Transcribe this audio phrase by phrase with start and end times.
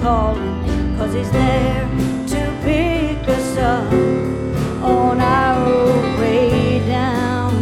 [0.00, 1.88] cause he's there
[2.26, 3.92] to pick us up
[4.82, 7.52] on our way down.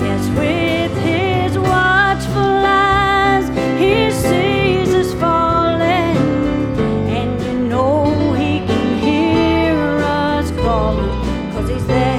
[0.00, 3.48] Yes, with his watchful eyes,
[3.78, 6.16] he sees us falling,
[7.08, 12.11] and you know he can hear us calling, cause he's there.